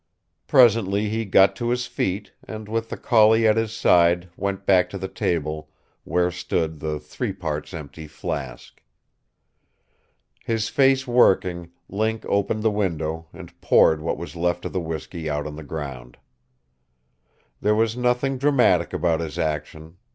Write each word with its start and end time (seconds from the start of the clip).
Presently 0.47 1.09
he 1.09 1.25
got 1.25 1.55
to 1.57 1.69
his 1.69 1.85
feet, 1.85 2.33
and 2.47 2.67
with 2.67 2.89
the 2.89 2.97
collie 2.97 3.47
at 3.47 3.55
his 3.55 3.71
side 3.71 4.29
went 4.35 4.65
back 4.65 4.89
to 4.89 4.97
the 4.97 5.07
table, 5.07 5.69
where 6.05 6.31
stood 6.31 6.79
the 6.79 6.97
threeparts 6.99 7.71
empty 7.71 8.07
flask. 8.07 8.81
His 10.43 10.69
face 10.69 11.05
working, 11.05 11.69
Link 11.87 12.25
opened 12.27 12.63
the 12.63 12.71
window 12.71 13.27
and 13.31 13.53
poured 13.61 14.01
what 14.01 14.17
was 14.17 14.35
left 14.35 14.65
of 14.65 14.73
the 14.73 14.81
whisky 14.81 15.29
out 15.29 15.45
on 15.45 15.55
the 15.55 15.61
ground. 15.63 16.17
There 17.61 17.75
was 17.75 17.95
nothing 17.95 18.39
dramatic 18.39 18.93
about 18.93 19.19
his 19.19 19.37
action. 19.37 19.97